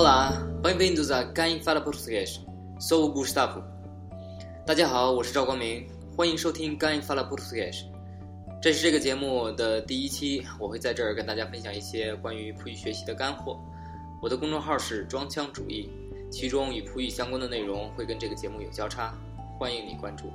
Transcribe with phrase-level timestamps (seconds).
[0.00, 2.40] Olá, bem-vindos a Quem Fala Português.
[2.78, 3.62] Sou o Gustavo.
[4.66, 5.86] 大家好，我是赵光明，
[6.16, 7.74] 欢迎收听《干发了 Português》。
[8.62, 13.60] 这是这个节目的第一期，我会在这儿跟大家分享一些关于葡语学习的干货。
[14.22, 15.90] 我的公众号是装腔主义，
[16.30, 19.14] 其中与葡语相关的内容会跟这个节目有交叉，
[19.58, 20.32] 欢迎你关注。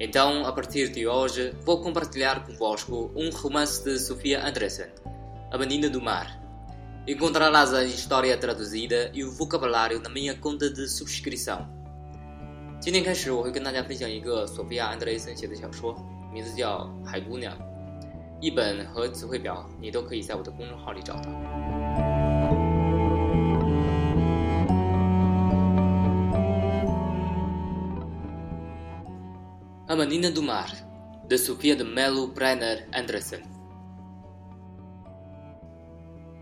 [0.00, 4.88] Então, a partir de hoje, vou compartilhar convosco um romance de Sofia Andressen,
[5.52, 6.37] A Menina do Mar.
[7.08, 11.66] Encontrarás a história traduzida e o vocabulário na minha conta de subscrição.
[12.80, 15.94] 今天开始，我会跟大家分享一个索菲亚·安德雷森写的小说，
[16.32, 17.54] 名字叫《海姑娘》。
[18.40, 21.30] 译本和词汇表你都可以在我的公众号里找到。
[29.86, 30.68] A Menina do Mar,
[31.28, 33.42] de Sofia de Melo Brenner Anderson.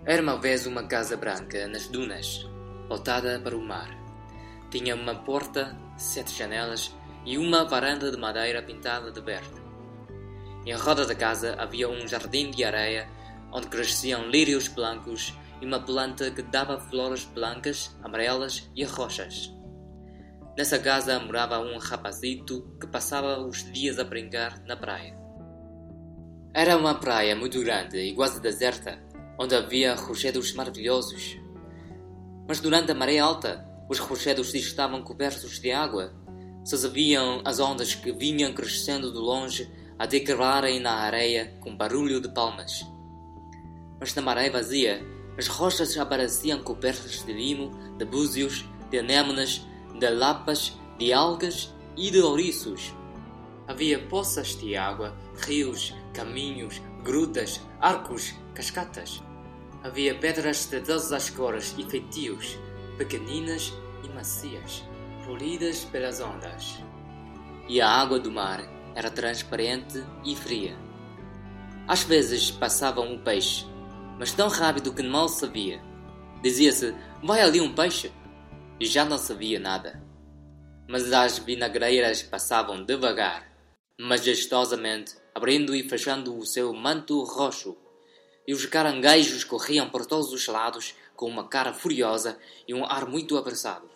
[0.08, 2.48] Era uma vez uma casa branca nas dunas,
[2.88, 3.90] voltada para o mar.
[4.72, 9.62] Tinha uma porta, sete janelas e uma varanda de madeira pintada de verde.
[10.66, 13.10] Em roda da casa havia um jardim de areia
[13.52, 19.54] onde cresciam lírios blancos e uma planta que dava flores blancas, amarelas e roxas.
[20.58, 25.20] Nessa casa morava um rapazito que passava os dias a brincar na praia.
[26.54, 29.06] Era uma praia muito grande e quase deserta,
[29.38, 31.38] onde havia rochedos maravilhosos.
[32.48, 36.14] Mas durante a maré alta, os rochedos estavam cobertos de água.
[36.64, 42.22] Se viam as ondas que vinham crescendo de longe até quebrarem na areia com barulho
[42.22, 42.86] de palmas.
[44.00, 45.02] Mas na maré vazia,
[45.38, 49.66] as rochas apareciam cobertas de limo, de búzios, de anémonas,
[49.98, 52.94] de lapas, de algas e de ouriços.
[53.68, 59.22] Havia poças de água, rios, caminhos, grutas, arcos, cascatas.
[59.84, 62.58] Havia pedras de todas as cores e feitios,
[62.98, 63.74] pequeninas
[64.04, 64.84] e macias,
[65.26, 66.84] polidas pelas ondas.
[67.70, 68.62] E a água do mar
[68.96, 70.76] era transparente e fria.
[71.88, 73.66] Às vezes passava um peixe,
[74.20, 75.82] mas tão rápido que mal se via.
[76.42, 78.12] Dizia-se: Vai ali um peixe!
[78.80, 80.02] e já não se via nada.
[80.88, 83.48] Mas as vinagreiras passavam devagar,
[84.00, 87.76] majestosamente, abrindo e fechando o seu manto roxo,
[88.48, 92.38] e os caranguejos corriam por todos os lados com uma cara furiosa
[92.68, 93.90] e um ar muito apressado.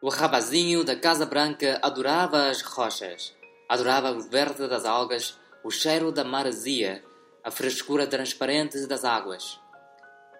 [0.00, 3.34] O rapazinho da Casa Branca adorava as rochas,
[3.68, 7.02] adorava o verde das algas, o cheiro da maresia,
[7.42, 9.58] a frescura transparente das águas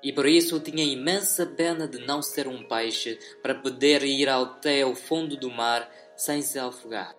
[0.07, 4.87] e por isso tinha imensa pena de não ser um peixe para poder ir até
[4.87, 7.13] o fundo do mar sem se afogar.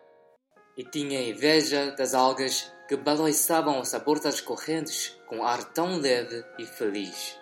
[0.77, 6.65] E tinha inveja das algas que balançavam ao sabor correntes com ar tão leve e
[6.65, 7.37] feliz.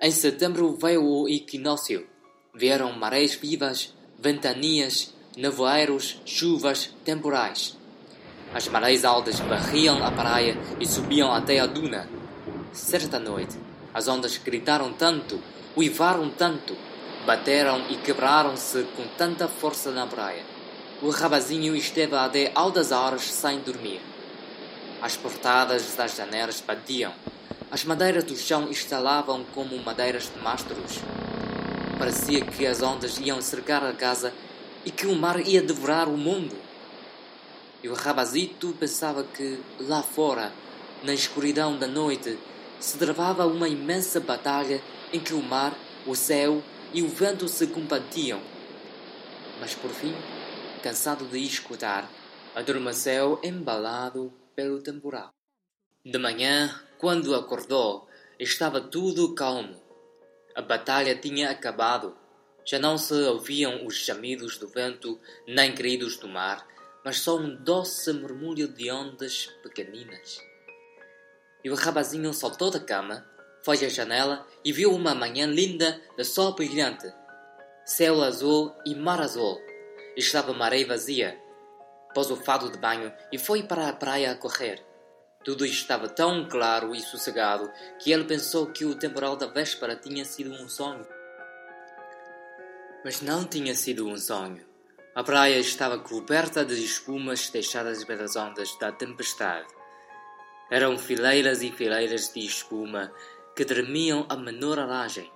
[0.00, 2.06] Em setembro veio o equinócio.
[2.54, 7.76] Vieram marés vivas, ventanias, nevoeiros, chuvas, temporais.
[8.54, 12.08] As marés altas varriam a praia e subiam até a duna.
[12.72, 13.56] Certa noite,
[13.92, 15.40] as ondas gritaram tanto,
[15.74, 16.76] uivaram tanto,
[17.24, 20.44] bateram e quebraram-se com tanta força na praia.
[21.02, 24.00] O rapazinho esteve até altas horas sem dormir.
[25.02, 27.12] As portadas das janelas batiam.
[27.70, 31.00] As madeiras do chão estalavam como madeiras de mastros.
[31.98, 34.32] Parecia que as ondas iam cercar a casa
[34.84, 36.56] e que o mar ia devorar o mundo.
[37.82, 40.50] E o rapazito pensava que, lá fora,
[41.02, 42.38] na escuridão da noite,
[42.80, 44.80] se travava uma imensa batalha
[45.12, 45.74] em que o mar,
[46.06, 46.62] o céu
[46.94, 48.40] e o vento se combatiam.
[49.60, 50.14] Mas por fim,
[50.82, 52.10] cansado de escutar,
[52.54, 55.30] adormeceu embalado pelo temporal.
[56.04, 58.08] De manhã, quando acordou,
[58.40, 59.80] estava tudo calmo.
[60.54, 62.16] A batalha tinha acabado.
[62.64, 66.66] Já não se ouviam os gemidos do vento nem gritos do mar,
[67.04, 70.40] mas só um doce murmúrio de ondas pequeninas
[71.66, 73.26] e o rapazinho saltou da cama,
[73.64, 77.12] foi à janela e viu uma manhã linda de sol brilhante,
[77.84, 79.60] céu azul e mar azul.
[80.16, 81.36] Estava maré vazia.
[82.16, 84.82] Pôs o fado de banho e foi para a praia a correr.
[85.44, 90.24] Tudo estava tão claro e sossegado que ele pensou que o temporal da véspera tinha
[90.24, 91.06] sido um sonho.
[93.04, 94.64] Mas não tinha sido um sonho.
[95.14, 99.68] A praia estava coberta de espumas deixadas pelas ondas da tempestade.
[100.70, 103.12] Eram fileiras e fileiras de espuma
[103.54, 105.30] que tremiam a menor aragem.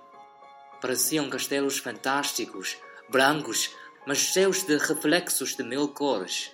[0.81, 2.75] Pareciam castelos fantásticos,
[3.07, 3.69] brancos,
[4.07, 6.51] mas cheios de reflexos de mil cores.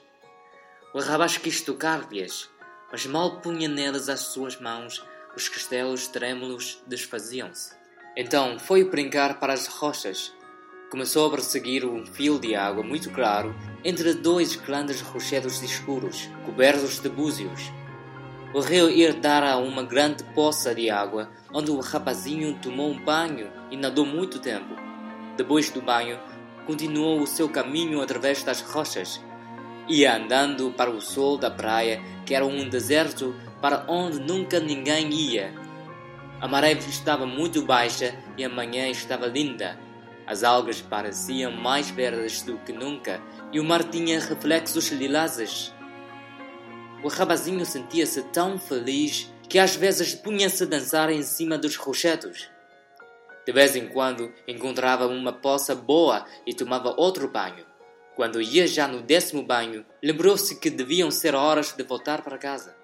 [0.93, 0.99] O
[1.41, 2.49] quis tocar-lhes,
[2.91, 5.03] mas mal punha neles as suas mãos,
[5.35, 7.75] os castelos trêmulos desfaziam-se.
[8.15, 10.33] Então foi brincar para as rochas.
[10.89, 13.53] Começou a perseguir um fio de água muito claro
[13.83, 17.71] entre dois grandes rochedos escuros, cobertos de búzios.
[18.53, 22.99] O rio ia dar a uma grande poça de água, onde o rapazinho tomou um
[23.03, 24.73] banho e nadou muito tempo.
[25.35, 26.17] Depois do banho,
[26.65, 29.21] continuou o seu caminho através das rochas.
[29.89, 35.09] Ia andando para o sol da praia, que era um deserto para onde nunca ninguém
[35.13, 35.53] ia.
[36.41, 39.79] A maré estava muito baixa e a manhã estava linda.
[40.25, 45.73] As algas pareciam mais verdes do que nunca e o mar tinha reflexos lilazes.
[47.01, 52.49] O rapazinho sentia-se tão feliz que às vezes punha-se a dançar em cima dos rochedos.
[53.45, 57.65] De vez em quando encontrava uma poça boa e tomava outro banho.
[58.17, 62.75] Quando ia já no décimo banho, lembrou-se que deviam ser horas de voltar para casa.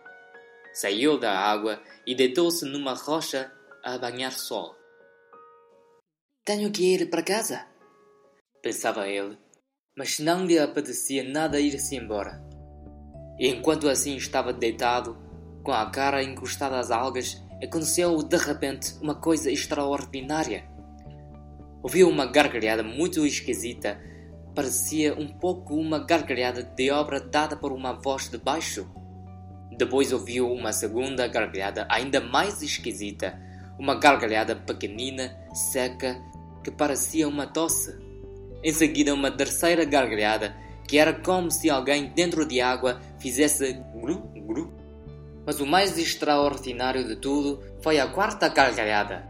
[0.71, 3.51] Saiu da água e deitou-se numa rocha
[3.83, 4.75] a banhar sol.
[6.45, 7.65] Tenho que ir para casa,
[8.61, 9.35] pensava ele,
[9.97, 12.39] mas não lhe apetecia nada ir-se embora.
[13.39, 15.17] E enquanto assim estava deitado,
[15.63, 20.69] com a cara encostada às algas, aconteceu de repente uma coisa extraordinária.
[21.81, 24.12] Ouviu uma gargalhada muito esquisita.
[24.55, 28.87] Parecia um pouco uma gargalhada de obra dada por uma voz de baixo.
[29.75, 33.39] Depois ouviu uma segunda gargalhada ainda mais esquisita,
[33.79, 36.21] uma gargalhada pequenina, seca,
[36.63, 37.97] que parecia uma tosse.
[38.63, 40.55] Em seguida, uma terceira gargalhada
[40.87, 44.71] que era como se alguém dentro de água fizesse glu glu.
[45.45, 49.27] Mas o mais extraordinário de tudo foi a quarta gargalhada.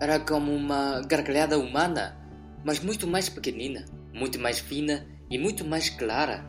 [0.00, 2.16] Era como uma gargalhada humana,
[2.64, 3.84] mas muito mais pequenina,
[4.20, 6.44] muito mais fina e muito mais clara.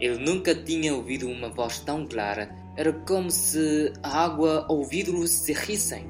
[0.00, 2.48] Ele nunca tinha ouvido uma voz tão clara.
[2.76, 6.08] Era como se a água ou o vidro se rissem.